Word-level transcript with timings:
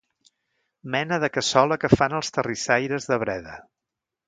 Mena 0.95 1.19
de 1.25 1.29
cassola 1.35 1.77
que 1.85 1.91
fan 1.93 2.17
els 2.21 2.35
terrissaires 2.39 3.09
de 3.13 3.21
Breda. 3.27 3.63